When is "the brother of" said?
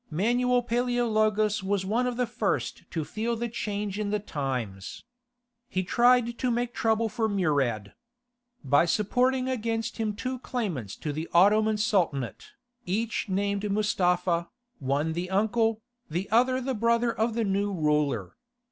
16.59-17.35